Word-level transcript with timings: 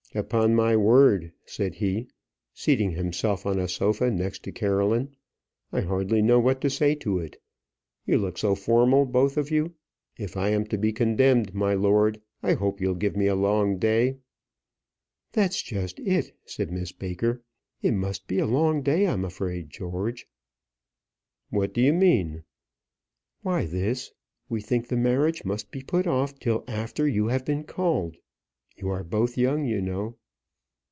"Upon 0.13 0.53
my 0.55 0.75
word," 0.75 1.31
said 1.45 1.75
he, 1.75 2.09
seating 2.53 2.91
himself 2.91 3.45
on 3.45 3.57
a 3.57 3.69
sofa 3.69 4.11
next 4.11 4.43
to 4.43 4.51
Caroline; 4.51 5.15
"I 5.71 5.79
hardly 5.79 6.21
know 6.21 6.37
what 6.37 6.59
to 6.61 6.69
say 6.69 6.95
to 6.95 7.19
it. 7.19 7.41
You 8.05 8.17
look 8.17 8.37
so 8.37 8.53
formal 8.53 9.05
both 9.05 9.37
of 9.37 9.49
you. 9.51 9.73
If 10.17 10.35
I 10.35 10.49
am 10.49 10.65
to 10.65 10.77
be 10.77 10.91
condemned, 10.91 11.53
my 11.55 11.75
lord, 11.75 12.19
I 12.43 12.55
hope 12.55 12.81
you'll 12.81 12.95
give 12.95 13.15
me 13.15 13.27
a 13.27 13.35
long 13.35 13.77
day." 13.79 14.17
"That's 15.31 15.61
just 15.61 15.97
it," 16.01 16.35
said 16.45 16.73
Miss 16.73 16.91
Baker; 16.91 17.41
"it 17.81 17.93
must 17.93 18.27
be 18.27 18.39
a 18.39 18.45
long 18.45 18.81
day, 18.81 19.07
I'm 19.07 19.23
afraid, 19.23 19.69
George." 19.69 20.27
"What 21.51 21.73
do 21.73 21.79
you 21.79 21.93
mean?" 21.93 22.43
"Why 23.43 23.65
this; 23.65 24.11
we 24.49 24.59
think 24.59 24.89
the 24.89 24.97
marriage 24.97 25.45
must 25.45 25.71
be 25.71 25.81
put 25.81 26.05
off 26.05 26.37
till 26.37 26.65
after 26.67 27.07
you 27.07 27.27
have 27.27 27.45
been 27.45 27.63
called. 27.63 28.17
You 28.77 28.89
are 28.89 29.03
both 29.03 29.37
young, 29.37 29.65
you 29.65 29.79
know." 29.79 30.15